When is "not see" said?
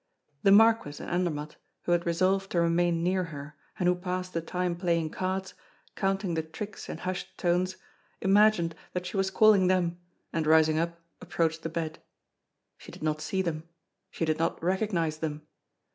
13.03-13.43